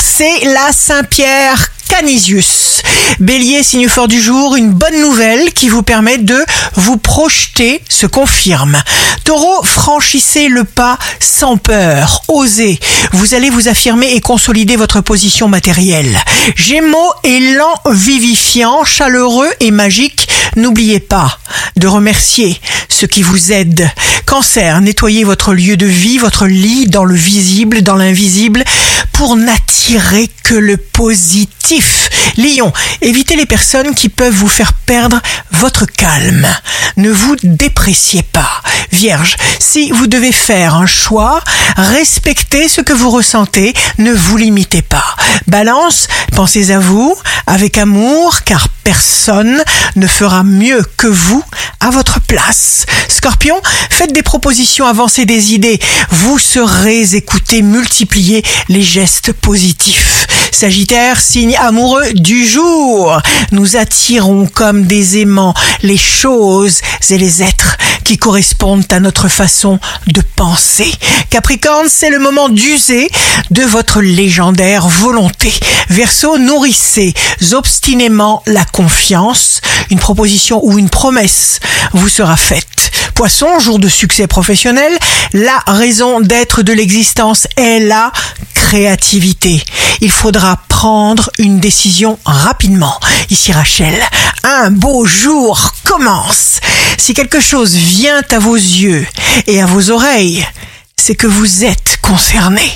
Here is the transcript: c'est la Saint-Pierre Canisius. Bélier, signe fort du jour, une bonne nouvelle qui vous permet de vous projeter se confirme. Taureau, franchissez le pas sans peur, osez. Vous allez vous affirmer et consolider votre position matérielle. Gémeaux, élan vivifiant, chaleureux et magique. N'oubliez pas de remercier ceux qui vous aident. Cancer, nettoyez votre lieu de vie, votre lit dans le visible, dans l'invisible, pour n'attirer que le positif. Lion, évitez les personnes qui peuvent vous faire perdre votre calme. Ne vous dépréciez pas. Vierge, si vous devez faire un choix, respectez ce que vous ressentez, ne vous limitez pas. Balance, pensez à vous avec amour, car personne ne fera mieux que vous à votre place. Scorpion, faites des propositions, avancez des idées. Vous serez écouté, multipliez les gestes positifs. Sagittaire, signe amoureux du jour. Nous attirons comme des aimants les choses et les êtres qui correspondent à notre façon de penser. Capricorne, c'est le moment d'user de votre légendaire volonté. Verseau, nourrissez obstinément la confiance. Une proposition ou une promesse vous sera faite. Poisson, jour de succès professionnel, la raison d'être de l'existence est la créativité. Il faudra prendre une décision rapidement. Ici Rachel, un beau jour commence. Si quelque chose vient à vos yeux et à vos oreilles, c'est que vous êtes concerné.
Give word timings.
c'est 0.00 0.44
la 0.44 0.72
Saint-Pierre 0.72 1.70
Canisius. 1.88 2.82
Bélier, 3.20 3.62
signe 3.62 3.88
fort 3.88 4.08
du 4.08 4.20
jour, 4.20 4.56
une 4.56 4.70
bonne 4.70 5.00
nouvelle 5.00 5.52
qui 5.52 5.68
vous 5.68 5.82
permet 5.82 6.18
de 6.18 6.44
vous 6.74 6.96
projeter 6.96 7.82
se 7.88 8.06
confirme. 8.06 8.76
Taureau, 9.24 9.62
franchissez 9.62 10.48
le 10.48 10.64
pas 10.64 10.98
sans 11.20 11.56
peur, 11.56 12.22
osez. 12.28 12.78
Vous 13.12 13.34
allez 13.34 13.50
vous 13.50 13.68
affirmer 13.68 14.14
et 14.14 14.20
consolider 14.20 14.76
votre 14.76 15.00
position 15.00 15.48
matérielle. 15.48 16.18
Gémeaux, 16.54 17.12
élan 17.24 17.74
vivifiant, 17.90 18.84
chaleureux 18.84 19.50
et 19.60 19.70
magique. 19.70 20.28
N'oubliez 20.56 21.00
pas 21.00 21.38
de 21.76 21.86
remercier 21.86 22.60
ceux 22.88 23.06
qui 23.06 23.22
vous 23.22 23.52
aident. 23.52 23.90
Cancer, 24.26 24.80
nettoyez 24.80 25.24
votre 25.24 25.54
lieu 25.54 25.76
de 25.76 25.86
vie, 25.86 26.18
votre 26.18 26.46
lit 26.46 26.88
dans 26.88 27.04
le 27.04 27.14
visible, 27.14 27.82
dans 27.82 27.94
l'invisible, 27.94 28.64
pour 29.16 29.36
n'attirer 29.36 30.28
que 30.42 30.54
le 30.54 30.76
positif. 30.76 32.10
Lion, 32.36 32.70
évitez 33.00 33.34
les 33.34 33.46
personnes 33.46 33.94
qui 33.94 34.10
peuvent 34.10 34.34
vous 34.34 34.46
faire 34.46 34.74
perdre 34.74 35.22
votre 35.52 35.86
calme. 35.86 36.46
Ne 36.98 37.10
vous 37.10 37.34
dépréciez 37.42 38.22
pas. 38.22 38.62
Vierge, 38.92 39.36
si 39.58 39.90
vous 39.90 40.06
devez 40.06 40.32
faire 40.32 40.74
un 40.74 40.86
choix, 40.86 41.40
respectez 41.76 42.68
ce 42.68 42.82
que 42.82 42.92
vous 42.92 43.10
ressentez, 43.10 43.72
ne 43.96 44.12
vous 44.12 44.36
limitez 44.36 44.82
pas. 44.82 45.16
Balance, 45.46 46.08
pensez 46.34 46.70
à 46.70 46.78
vous 46.78 47.16
avec 47.46 47.78
amour, 47.78 48.42
car 48.44 48.68
personne 48.84 49.62
ne 49.96 50.06
fera 50.06 50.42
mieux 50.44 50.84
que 50.98 51.06
vous 51.06 51.42
à 51.80 51.90
votre 51.90 52.20
place. 52.20 52.84
Scorpion, 53.26 53.60
faites 53.90 54.12
des 54.12 54.22
propositions, 54.22 54.86
avancez 54.86 55.24
des 55.24 55.52
idées. 55.52 55.80
Vous 56.10 56.38
serez 56.38 57.16
écouté, 57.16 57.60
multipliez 57.60 58.44
les 58.68 58.82
gestes 58.82 59.32
positifs. 59.32 60.28
Sagittaire, 60.52 61.20
signe 61.20 61.56
amoureux 61.56 62.12
du 62.12 62.46
jour. 62.46 63.20
Nous 63.50 63.74
attirons 63.74 64.46
comme 64.46 64.84
des 64.84 65.18
aimants 65.18 65.54
les 65.82 65.96
choses 65.96 66.82
et 67.10 67.18
les 67.18 67.42
êtres 67.42 67.76
qui 68.04 68.16
correspondent 68.16 68.86
à 68.92 69.00
notre 69.00 69.26
façon 69.26 69.80
de 70.06 70.22
penser. 70.36 70.92
Capricorne, 71.28 71.88
c'est 71.90 72.10
le 72.10 72.20
moment 72.20 72.48
d'user 72.48 73.10
de 73.50 73.62
votre 73.62 74.00
légendaire 74.02 74.86
volonté. 74.86 75.52
Verseau, 75.88 76.38
nourrissez 76.38 77.12
obstinément 77.54 78.44
la 78.46 78.64
confiance. 78.64 79.60
Une 79.90 79.98
proposition 79.98 80.64
ou 80.64 80.78
une 80.78 80.90
promesse 80.90 81.58
vous 81.92 82.08
sera 82.08 82.36
faite. 82.36 82.75
Poisson, 83.16 83.58
jour 83.58 83.78
de 83.78 83.88
succès 83.88 84.26
professionnel, 84.26 84.92
la 85.32 85.58
raison 85.66 86.20
d'être 86.20 86.60
de 86.60 86.74
l'existence 86.74 87.48
est 87.56 87.80
la 87.80 88.12
créativité. 88.52 89.64
Il 90.02 90.10
faudra 90.10 90.58
prendre 90.68 91.30
une 91.38 91.58
décision 91.58 92.18
rapidement. 92.26 92.94
Ici 93.30 93.52
Rachel, 93.52 93.94
un 94.44 94.70
beau 94.70 95.06
jour 95.06 95.72
commence. 95.84 96.60
Si 96.98 97.14
quelque 97.14 97.40
chose 97.40 97.74
vient 97.74 98.20
à 98.30 98.38
vos 98.38 98.54
yeux 98.54 99.06
et 99.46 99.62
à 99.62 99.66
vos 99.66 99.90
oreilles, 99.90 100.46
c'est 100.98 101.14
que 101.14 101.26
vous 101.26 101.64
êtes 101.64 101.98
concerné. 102.02 102.70